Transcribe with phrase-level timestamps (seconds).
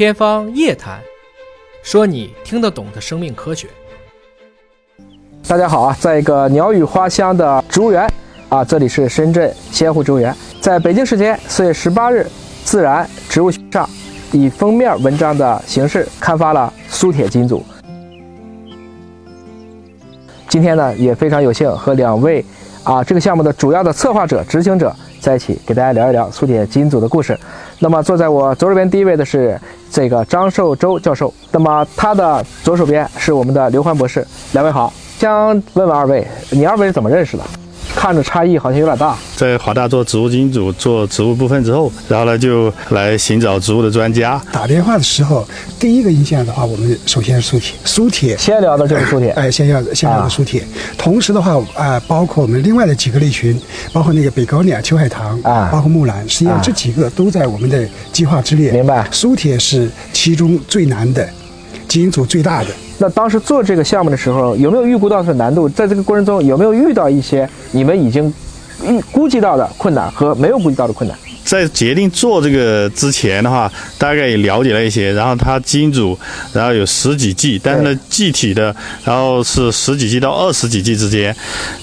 [0.00, 0.98] 天方夜谭，
[1.82, 3.68] 说你听得懂的生命科学。
[5.46, 8.10] 大家好啊，在一个鸟语花香的植物园
[8.48, 10.34] 啊，这里是深圳仙湖植物园。
[10.58, 12.20] 在北京时间四月十八日，
[12.64, 13.86] 《自然植物》上
[14.32, 17.62] 以封面文章的形式刊发了苏铁金组。
[20.48, 22.42] 今天呢，也非常有幸和两位
[22.84, 27.38] 啊这个项目的主要的策划者、执行者在一起，给大家聊一聊苏铁基因组的故事。
[27.78, 29.58] 那么坐在我左手边第一位的是
[29.90, 34.26] 这个张寿洲教授，那么他的左手边是我们的刘欢博士。
[34.52, 37.44] 两位好，想问问二位，你二位是怎么认识的？
[37.94, 39.16] 看着差异好像有点大。
[39.36, 44.40] 在华大做植物基因组做植物部分之后，然后呢就来寻找植物的专家。
[44.52, 45.46] 打电话的时候，
[45.78, 50.64] 第一个印象的话，我们首先是苏铁，苏铁先聊的就是苏铁，哎，先要先聊的苏铁。
[50.96, 53.60] 同时的话，啊，包括我们另外的几个类群，
[53.92, 58.72] 包括那个北高粱、秋海棠啊，包括木兰，实际上这几个都在我们的计划之列。
[58.72, 59.06] 明白。
[59.10, 61.28] 苏铁是其中最难的，
[61.88, 62.68] 基因组最大的。
[63.00, 65.66] 那当时做这个项目的时候，有没有预估到它的难度？
[65.68, 68.32] 在这个过程中，有没有遇到一些你们已经
[68.84, 71.18] 预估计到的困难和没有估计到的困难？
[71.42, 75.10] 在决定做这个之前的话，大概也了解了一些。
[75.14, 76.16] 然后它基因组，
[76.52, 81.34] 然后有十几 G，但是呢，具体的，然后是十几 G 到二十几 G 之间。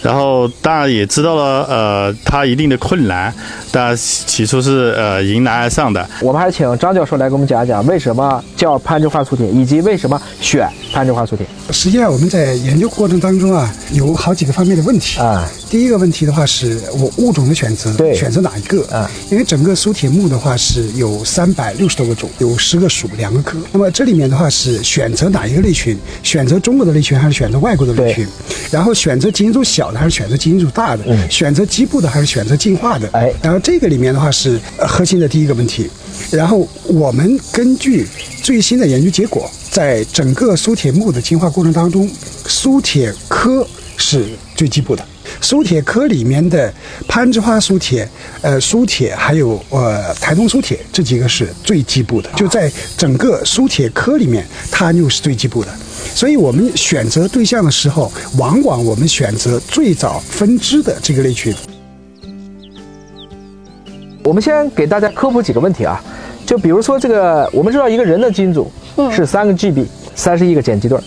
[0.02, 3.34] 然后当然也知道了，呃，它一定的困难，
[3.72, 6.08] 但起初是呃迎难而上的。
[6.22, 11.46] 我们还请张教授来给我们讲一讲，为什么叫攀枝花粗铁，以及为什么选攀枝花苏铁。
[11.72, 15.50] 实际上我们在研究过程当中啊，有好几个方面的问题啊。
[15.70, 19.10] 第一个问题的话，是我物种的选择，选择哪一个啊？
[19.30, 23.58] 因为整个苏铁木的话是有三百六十多个种，有十个属，两个科。
[23.72, 25.98] 那么这里面的话是选择哪一个类群？
[26.24, 28.26] 选择中国的类群还是选择外国的类群？
[28.72, 31.04] 然后选择基因组小的还是选择基因组大的？
[31.08, 33.10] 嗯选择基部的还是选择进化的？
[33.12, 35.90] 哎，然后这个里面的话是核心的第一个问题。
[36.32, 38.08] 然后我们根据
[38.42, 42.10] 最新的研究结果，在整个苏铁木的进化过程当中，
[42.48, 43.64] 苏铁科
[43.96, 45.06] 是最基部的。
[45.40, 46.74] 苏铁科里面的
[47.08, 48.10] 攀枝花苏铁、
[48.42, 55.70] 呃苏铁，还有呃台东苏铁这几个是最基部的，就在整个苏铁科里面，它又是最基部的。
[56.16, 61.54] 所以我们选择对象的时候，往往我们选择最早分支的这个类群。
[64.24, 66.04] 我们先给大家科普几个问题啊，
[66.48, 68.72] 就比如说这个，我们知道一个人的基因组
[69.12, 69.86] 是三个 GB，
[70.16, 71.00] 三十亿个碱基对，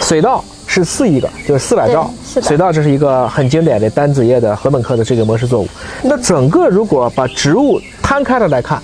[0.00, 0.44] 水稻。
[0.72, 2.08] 是四亿个，就是四百兆。
[2.24, 5.66] 水稻这是一个很经典的单子叶的禾本科的这个模式作物。
[6.00, 8.80] 那整个如果把植物摊开了来看，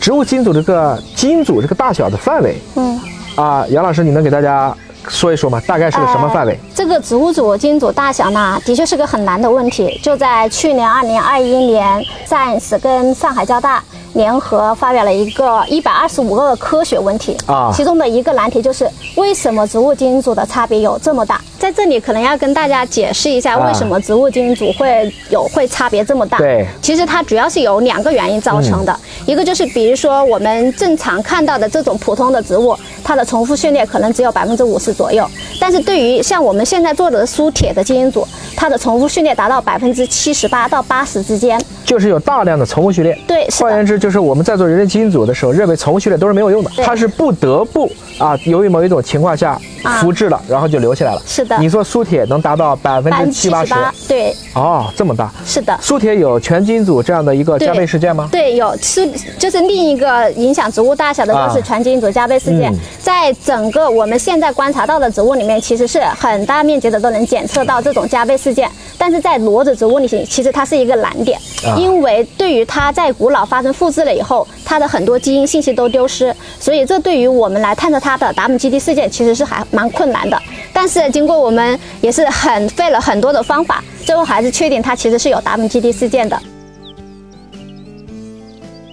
[0.00, 3.00] 植物基因组这个基因组这个大小的范围，嗯，
[3.36, 5.62] 啊，杨老师，你能给大家说一说吗？
[5.68, 6.58] 大概是个什么范围？
[6.74, 10.00] 这个植物组基因组大小呢，的确是个很难的问题。
[10.02, 13.80] 就在去年二零二一年，Science 跟上海交大。
[14.14, 21.40] 联合发表了一个一百二十五个科学问题啊，其中的一个难题就是为什么植物基因组的差别有这么大？
[21.58, 26.38] 在这里可能要跟大家解释一下，为什么植物基因组会有会差别这么大？
[26.38, 35.28] 对，其实它主要是有两个原因造成的，一个就是比如说我们正常看到的这种普通的植物，它的重复序列可能只有百分之五十左右，
[35.60, 38.26] 但是对于像我们现在做的苏铁的基因组，
[38.60, 43.18] 它的重复序列达到百分之七十八到八十之间，就是有大量的重复序列。
[43.26, 43.98] 对，换言之。
[43.98, 49.58] 就是我们在做人类基因组的时候，认为重复序列都是没有用的，它是不得不啊，由于某一种情况下
[49.98, 51.22] 复制了，然后就留下来了。
[51.26, 53.74] 是的，你说苏铁能达到百分之七八十？
[54.06, 54.36] 对。
[54.54, 55.32] 哦，这么大。
[55.46, 55.74] 是的。
[55.80, 58.28] 苏铁有全基因组这样的一个加倍事件吗？
[58.30, 71.38] 对，有是就是另一个影响植物大小的就是全基因组加倍事件，在整个我们现在观察到的植物里面，其实是很大面积的都能检测到这种加倍事件，但是在裸子植物里，其实它是一个难点，
[71.76, 80.40] 因为对于它在古老发生复制了以后，它的很多基因信息都丢失，所以这对于我们来探测它的达姆基地事件其实是还蛮困难的。
[80.72, 86.40] 但是经过我们也是很费了很多的方法，最后还是确定它其实是有达姆基地事件的。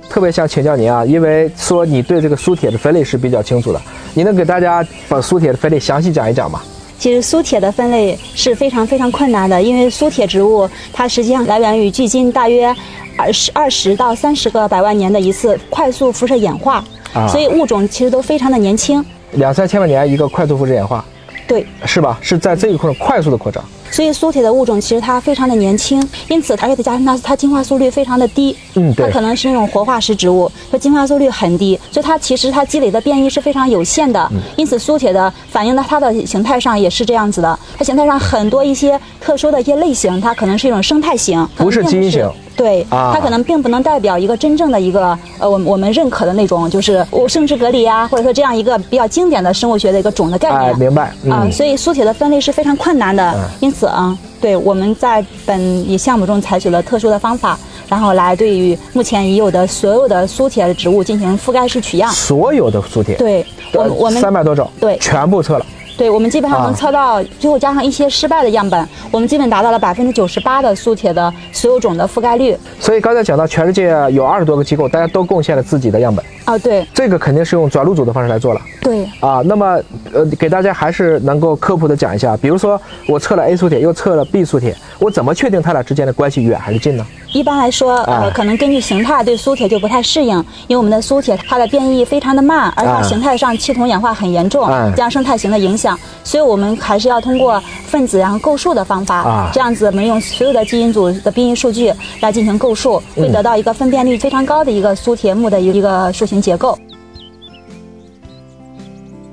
[0.09, 3.81] 特别想请教您啊，因为说你对这个苏铁的分类是比较清楚的，
[4.13, 6.61] 你能给大家把苏铁的分类详细讲一讲吗？
[6.99, 12.75] 其实苏铁的分类是非常非常困难的，因为苏铁植物它实际上来源于距今大约。
[13.19, 16.85] 二十二十到三十个百万年的一次快速辐射演化，
[17.27, 21.03] 所以物种其实都非常的年轻，两三千万年一个快速辐射演化，
[21.47, 22.19] 对，是吧？
[22.21, 42.29] 是在这一块快速的扩张，所以苏铁的物种其实它非常的年轻，因此而且再加上它它进化速率非常的低，嗯，它可能是那种活化石植物，它进化速率很低，所以它其实它积累的变异是非常有限的，因此苏铁的反映在它的形态上也是这样子的，它形态上很多一些特殊的一些类型，它可能是一种生态型，不是基因型。
[42.57, 50.61] 对，它可能并不能代表一个真正的一个呃，我我们认可的那种，就是我生殖隔离啊，或者说这样一个比较经典的生物学的一个种的概念。
[50.61, 51.47] 哎，明白啊。
[51.51, 57.57] 所以苏铁的分类是非常困难的，因此啊，对我们在本一项目中采取了特殊的方法，
[57.87, 62.11] 然后来对于目前已有的所有的苏铁的植物进行覆盖式取样。
[62.11, 63.15] 所有的苏铁？
[63.17, 65.65] 对，我们我们三百多种，对，全部测了。
[65.97, 72.55] 对，我们基本上能测到，最后加上一些失败的样本，我们基本达到了百分之九十八的苏铁的所有种的覆盖率。
[72.79, 76.23] 所以刚才讲到，全世界有二十多个机构，大家都贡献了自己的样本。
[76.47, 78.61] 啊，对，这个肯定是用转录组的方式来做了。
[78.79, 79.77] 对，啊，那么
[80.13, 87.05] 呃，给大家还是能够科普的讲一下，比如说我测了 A 苏铁，又测了 B 苏铁，我怎么确定它俩之间的关系远还是近呢？
[87.33, 94.65] 一般来说，呃，可能根据形态对苏铁就不太适应，因为我们的苏铁它的变异非常的慢，而它形态上气统氧化很严重，
[94.95, 101.91] 这样生态型的影响，所以我们还是要通过分子然后构数的方法，这样子我们用所有的基因组的变异数据
[102.21, 106.77] 来进行构数，会得到一个分辨率非常高的一个苏铁木的一个树形结构。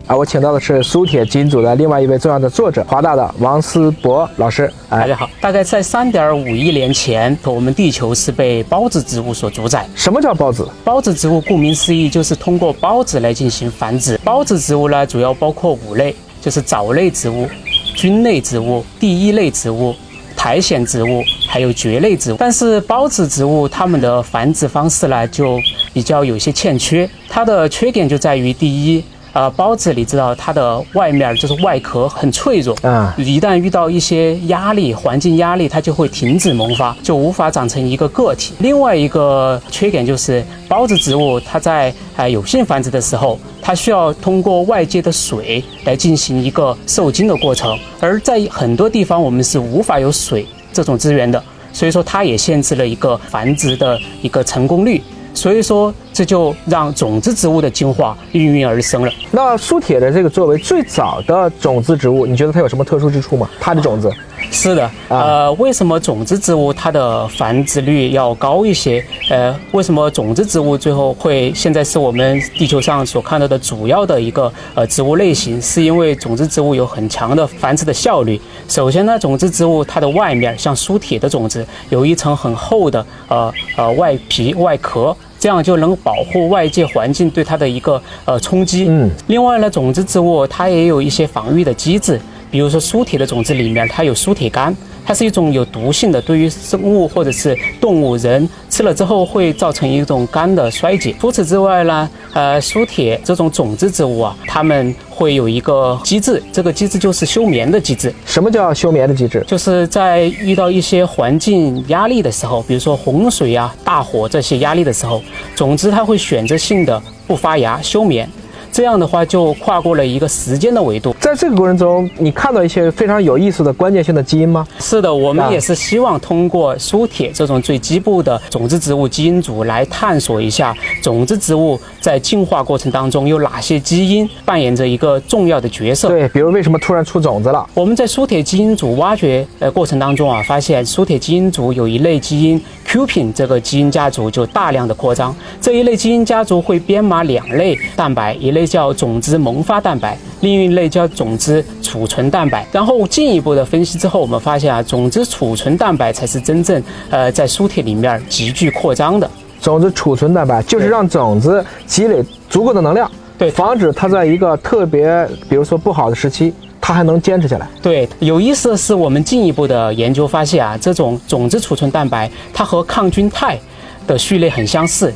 [0.07, 4.71] 啊，我请到的是苏铁基因组的另外一位重要的作者，华大的王思博老师。
[4.91, 9.89] 大家好，大概在三点五亿年前，我们地球是被孢子植物所主宰。
[9.95, 10.69] 什么叫孢子？
[10.85, 14.21] 孢子植物顾名思义，就是通过孢子来进行繁殖。
[14.23, 17.49] 孢子植物呢，主要包括五类，就是藻类植物、
[17.95, 19.95] 菌类植物、第一类植物、
[20.45, 22.37] 苔藓植物，还有蕨类植物。
[22.39, 25.59] 但是孢子植物它们的繁殖方式呢，就
[25.95, 27.09] 比较有些欠缺。
[27.31, 29.03] 它的缺点就在于第一。
[29.35, 38.55] 呃，孢子你知道它的外面就是外壳很脆弱啊，一旦遇到一些压力、环境压力，它就会停止萌发，就无法长成一个个体。
[38.61, 51.43] 另外一个缺点就是孢子植物它在呃有性繁殖的时候，它需要通过外界的水来进行一个受精的过程，而在很多地方我们是无法有水这种资源的，
[51.73, 55.03] 所以说它也限制了一个繁殖的一个成功率。
[55.45, 59.13] 所以说，这就让种子植物的进化应运而生了。
[59.31, 63.47] 那苏铁的这个作为最早的种子植物，你觉得它有什么特殊之处吗？
[63.61, 64.11] 它的种子？
[64.51, 69.05] 是的，呃，为什么种子植物它的繁殖率要高一些？
[69.29, 75.61] 呃，为什么种子植物最后会现在是我们地球上所看到的主要的一个呃植物类型？
[75.61, 78.41] 是因为种子植物有很强的繁殖的效率。
[78.67, 85.15] 首先呢，种子植物它的外面像苏铁的种子有一层很厚的呃呃外皮外壳。
[85.45, 88.87] 这样就能保护外界环境对它的一个呃冲击。
[88.89, 92.19] 嗯，另外呢，种子植物它也有一些防御的机制，
[92.51, 94.75] 比如说苏铁的种子里面它有苏铁苷。
[95.05, 101.15] 它是一种有毒性的，对于生物或者是动物、人吃了之后会造成一种肝的衰竭。
[101.21, 108.13] 除此之外呢，呃，苏铁这种种子植物啊，它们会有一个机制，这个机制就是休眠的机制。
[108.25, 109.45] 什么叫休眠的机制？
[109.47, 115.23] 就是在遇到一些环境压力的时候，比如说洪水啊、大火这些压力的时候，
[115.55, 118.29] 种子它会选择性的不发芽休眠。
[118.75, 121.15] 这样的话，就跨过了一个时间的维度。
[121.21, 124.67] 在这个过程中，你看到一些非常有意思的关键性的基因吗？
[124.81, 136.09] 是的，我们也是希望通过苏铁这种最基部的种子植物基因组来探索一下种子植物在进化过程当中有哪些基因扮演着一个重要的角色。
[136.09, 137.65] 对，比如为什么突然出种子了？
[137.75, 145.33] 我们在苏铁基因组挖掘呃过程当中啊，发现苏铁基因组有一类基因 Q 品这个基因家族就大量的扩张。
[145.61, 148.64] 这一类基因家族会编码两类蛋白，一类。
[148.67, 152.67] 叫种子萌发蛋白，另一类叫种子储存蛋白。
[152.73, 159.31] 然后进一步的分析之后，我们发现啊，种子储存蛋白才是真正呃在苏铁里面急剧扩张的。
[159.61, 166.53] 种子储存蛋白就是让种子积累足够的能量，对，防止它在一个特别比如说不好的时期，
[166.83, 167.67] 它还能坚持下来。
[167.83, 173.59] 对，有意思的是，我们进一步的研究发现啊，这种种子储存蛋白它和抗菌肽
[174.07, 175.11] 的序列很相似，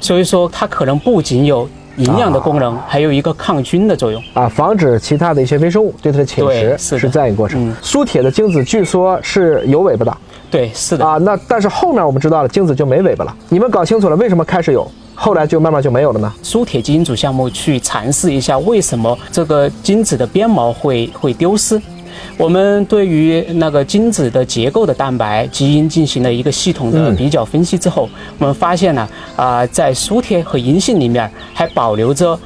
[0.00, 1.68] 所以说它可能不仅有。
[2.00, 7.74] 营养的功能还有一个抗菌的作用啊，防止其他的一些微生物对它的侵蚀，是这样一个过程。
[7.82, 10.16] 苏铁的精子据说是有尾巴的，
[10.50, 11.18] 对，是的啊。
[11.18, 13.36] 那但是后面我们知道了，精子就没尾巴了。
[13.48, 16.32] 你们搞清楚了为什么开始有，后来就慢慢就没有了呢？
[16.42, 21.80] 苏铁基因组项目去尝试一下，为什么这个精子的鞭毛会会丢失？
[22.36, 32.38] 我们对于那个精子的结构的蛋白基因进行了一个系统的比较分析之后，我们发现呢，啊，在苏铁和银杏里面还保留着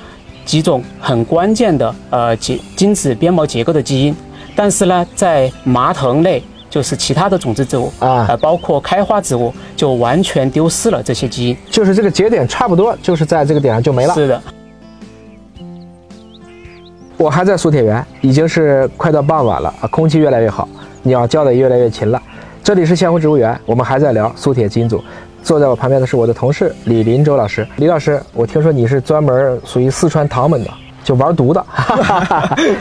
[0.45, 4.15] 几种很关键的呃结精子鞭毛结构的基因，
[4.55, 14.15] 但是呢，在麻藤类，就是其他的种子植物啊，呃，包括开花植物，就完全丢失了这些基因，就是这个节点差不多，就是在这个点上就没了。
[14.15, 14.43] 是的。
[17.17, 20.69] 我还在苏铁园，已经是快到傍晚了啊，空气越来越好，
[21.03, 22.21] 鸟叫的越来越勤了。
[22.63, 25.03] 这里是仙湖植物园，我们还在聊苏铁金组。
[25.43, 27.67] 坐在我旁边的是我的同事李林周老师。
[27.77, 30.71] 李老师，我听说你是专门属于四川唐门的，
[31.05, 31.65] 就玩毒的。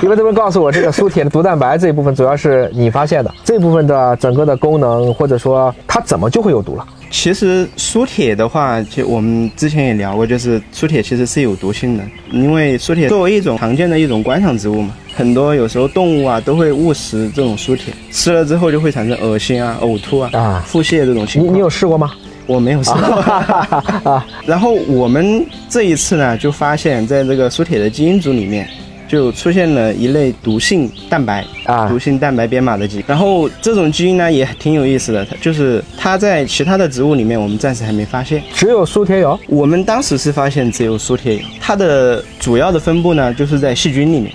[0.01, 6.85] 因为他们告诉我，这个苏铁的毒蛋白这一部分主要是你发现的，这部分的整个的功能，或者说它怎么就会有毒了？
[7.11, 21.53] 其实苏铁的话，就我们之前也聊过，就是苏铁其实是有毒性的，因为苏铁作为一种常见的一种观赏植物嘛，很多有时候动物啊都会误食这种苏铁，吃了之后就会产生恶心啊、呕吐啊、啊腹泻这种情况。
[21.53, 22.11] 你你有试过吗？
[22.45, 24.25] 我没有试过啊。
[24.45, 28.67] 然后我们这一次呢，就发现在这个苏铁的基因组里面。
[29.05, 33.03] 就出现了一类毒性蛋白啊，毒性蛋白编码的基因。
[33.05, 39.39] 然后这种基因呢也挺有意思的，它就是它在其他的植物里面，我们暂时还没发现，只有苏铁有。
[39.47, 44.33] 我们当时是发现只有苏铁有，它的主要的分布呢就是在细菌里面。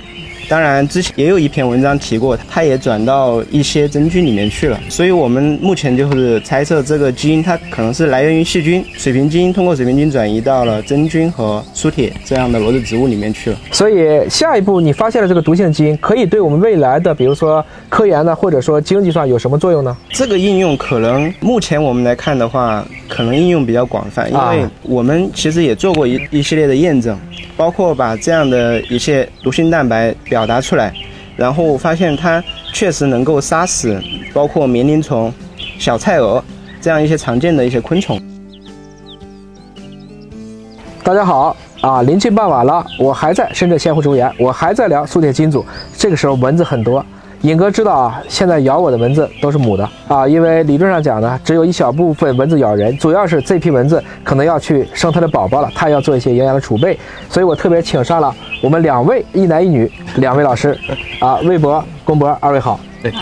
[0.49, 4.81] 当然，之前也有一篇文章提过，它也转到一些真菌里面去了。
[4.89, 13.59] 所以，我们目前就是猜测这个基因它可能是来源于细菌，水平基因通过水平基因转移到了真菌和苏铁这样的裸子植物里面去了。
[13.71, 19.95] 所以，下一步你发现了这个毒性基因，可以对我们未来的，比如说科研呢，或者说经济上有什么作用呢？
[20.09, 27.19] 这个应用可能目前我们来看的话，可能应用比较广泛，因为我们其实也做过一一系列的验证。
[27.59, 30.95] 包括把这样的一些毒性蛋白表达出来，
[31.37, 34.01] 然后发现它确实能够杀死
[34.33, 35.33] 包括棉铃虫、
[35.77, 36.43] 小菜蛾
[36.81, 38.17] 这样一些常见的一些昆虫。
[41.03, 45.67] 大家好啊，临近傍晚了，我还在深圳仙湖植物园，我还在聊苏铁金组。
[45.97, 47.05] 这个时候蚊子很多。
[47.43, 56.99] 尹哥知道啊，现在咬我的蚊子都是母的啊，因为理论上讲呢，只有一小部分蚊子咬人，主要是这批蚊子可能要去生它的宝宝了，它要做一些营养的储备，
[57.31, 60.77] 所以我特别请上了我们两位一男一女两位老师，
[61.21, 62.81] 啊，魏博、龚博，二位好。
[63.01, 63.13] 对，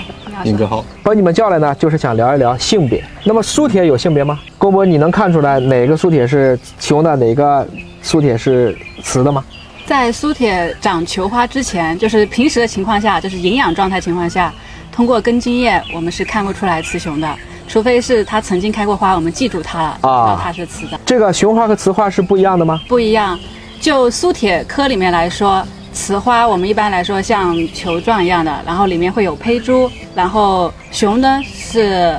[0.45, 0.83] 尹哥好。
[1.03, 3.05] 把你们叫来呢，就是想聊一聊性别。
[3.25, 4.39] 那么苏铁有性别吗？
[4.57, 7.67] 龚博，你能看出来哪个苏铁是雄的，哪个
[8.01, 9.45] 苏铁是雌的吗？
[9.87, 14.53] 在苏铁长球花之前，就是平时的情况下，就是营养状态情况下，
[14.91, 17.39] 通过根茎叶，我们是看不出来雌雄的，
[17.69, 20.99] 除非是它曾经开过花，我们记住它了，知道它是雌的。
[21.07, 22.81] 这个雄花和雌花是不一样的吗？
[22.89, 23.39] 不一样。
[23.81, 32.17] 就苏铁科里面来说，雌花我们一般来说像球状一样的，然后里面会有胚珠，然后雄呢是。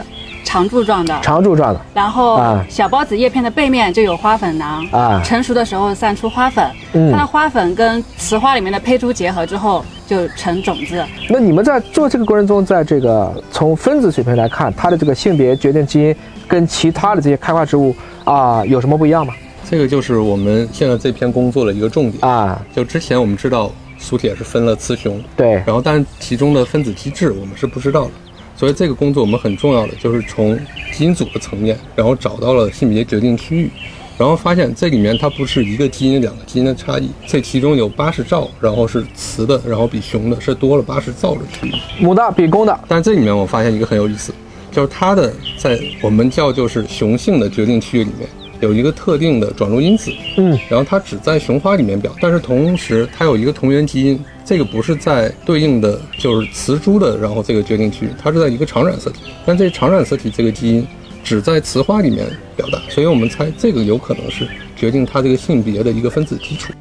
[0.48, 2.40] 长柱状的，长柱状的，然后
[2.70, 4.88] 小孢子叶片的背面就有花粉囊。
[4.92, 6.66] 啊，成熟的时候散出花粉，
[7.12, 11.04] 它的花粉跟雌花里面的胚珠结合之后就成种子。
[11.28, 16.16] 那你们在做这个过程中，在这个从分子水平来看，它的这个性别决定基因
[16.48, 19.34] 跟其他的这些开花植物啊有什么不一样吗？
[19.70, 22.24] 这个就是我们现在这篇工作的一个重点。
[22.24, 22.58] 啊。
[22.74, 28.12] 就之前我们知道苏铁是分了雌雄，对，然后但是其中的分子机制我们是不知道的。
[28.58, 30.60] 所以这个工作我们很重要的就是从
[30.92, 33.70] 基因组的层面，然后找到了性别决定区域，
[34.18, 42.80] 然后发现这里面它不是一个基因两个基因的差异，这其中有八十兆，然后是雌的，然后比雄的是多了八十兆的区域，母的比公的。
[42.88, 44.34] 但这里面我发现一个很有意思，
[44.72, 48.28] 就是它的在我们叫就是雄性的决定区域里面
[48.60, 54.20] 有一个特定的转录因子，嗯，然后它只在雄花里面表，但是同时它有一个同源基因。
[54.46, 60.88] 这个不是在对应的，就是雌株的，然后这个决定区域，它是在一个常染色体，但这常染色体这个基因
[61.22, 64.48] 只在雌花里面表达，所以我们猜这个有可能是
[64.78, 66.72] 决定它这个性别的一个分子基础。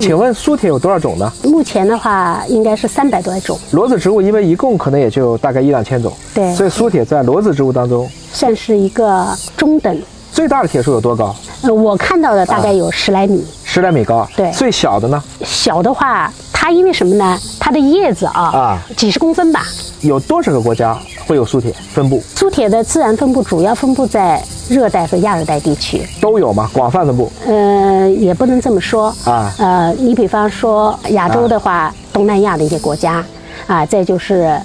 [0.00, 1.32] 请问苏铁有多少种呢？
[1.44, 3.56] 目前的话应该是三百多种。
[3.70, 9.26] 裸子植物因为一共可能也就大概一两千种，对，所以苏铁在裸子植物当中算是一个
[9.56, 10.02] 中等。
[10.32, 11.34] 最大的铁树有多高？
[11.62, 13.46] 呃，我看到的大概有十来米。
[13.62, 14.50] 十来米高，对。
[14.50, 15.22] 最小的呢？
[15.44, 17.38] 小的话，它因为什么呢？
[17.60, 19.64] 它的叶子啊，啊，几十公分吧。
[20.00, 22.20] 有多少个国家会有苏铁分布？
[22.34, 26.04] 苏铁的自然分布主要分布在热带和亚热带地区。
[26.20, 26.68] 都有吗？
[26.72, 27.30] 广泛分布？
[27.46, 29.54] 呃，也不能这么说啊。
[29.58, 33.24] 呃，你比方说亚洲的话，东南亚的一些国家，
[33.68, 34.60] 啊，再就是，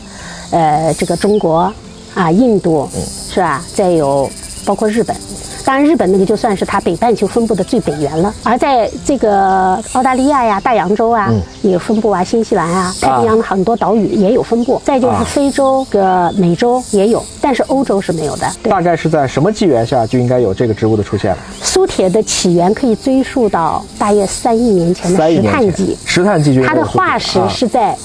[0.50, 1.72] 呃，这个中国，
[2.16, 2.90] 啊，印度，
[3.40, 3.64] 是啊？
[3.74, 4.30] 再有
[4.66, 5.16] 包括日本。
[5.66, 8.34] 当然，日本那个就算是它北半球分布的最北缘了。
[8.44, 11.32] 而在这个澳大利亚呀、大洋洲啊，
[11.62, 14.82] 也有分布啊；新西兰啊、太平洋很多岛屿也有分布。
[14.84, 18.52] 再就是非洲、个美洲也有，但是欧洲是没有的。
[18.64, 21.38] 大概是在什么纪元下就应该有这个植物的出现了？
[21.62, 25.98] 苏铁的起源可以追溯到大约三亿年前的石炭纪。
[26.04, 27.96] 石炭纪，它的化石是在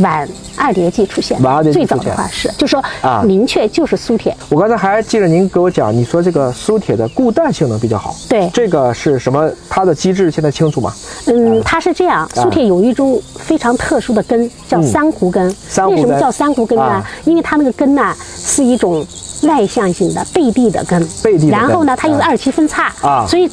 [0.00, 4.36] 晚二叠纪出现，晚二叠纪最早的话是，就说啊，明确就是苏铁。
[4.48, 8.14] 我刚才还记得您给我讲，你说这个苏铁的固氮性能比较好。
[8.28, 9.50] 对，这个是什么？
[9.68, 10.92] 它的机制现在清楚吗？
[11.26, 15.46] 嗯，它是这样，苏铁有一种非常特殊的根，叫珊瑚根。
[15.88, 17.04] 为什么叫珊瑚根呢？
[17.24, 19.06] 因为它那个根呢是一种
[19.42, 21.48] 外向性的背地的根，背地。
[21.48, 23.50] 然后呢，它又是二期分叉啊，所以。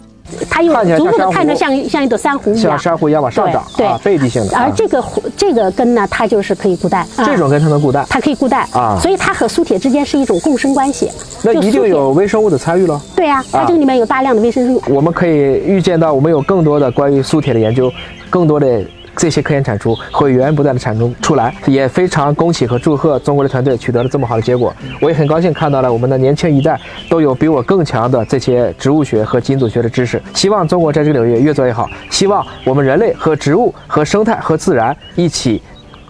[0.50, 4.58] 它又逐步的看着像像一朵珊瑚一样，像珊瑚一样往上涨，对，背地性的。
[4.58, 5.04] 而这个
[5.36, 11.10] 这个根呢，它就是可以固氮，这种根它能固氮，它可以固氮啊，所以它和苏铁之间是一种共生关系。
[11.44, 13.02] 那一定有微生物的参与了。
[13.16, 14.82] 对呀，它这个里面有大量的微生物。
[14.88, 17.92] 我们可以预见到，我们有更多的关于苏铁的研究，
[18.30, 18.82] 更多的。
[19.20, 24.74] 这些科研产出会源源不断的产出出来，也非常恭喜和祝贺中国的团队取得了这么好的结果。
[25.02, 30.22] 我也很高兴看到了我们的年轻一代都有比我更强的这些植物学和基因组学的知识。
[30.34, 35.62] 希望中国在这个领域越做越好，希望我们人类和植物和生态和自然一起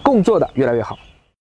[0.04, 0.96] 共做的越来越好。